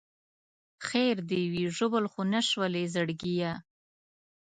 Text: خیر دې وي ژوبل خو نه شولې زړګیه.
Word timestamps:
خیر 0.87 1.15
دې 1.29 1.41
وي 1.51 1.65
ژوبل 1.77 2.05
خو 2.11 2.21
نه 2.33 2.41
شولې 2.49 2.83
زړګیه. 2.93 3.51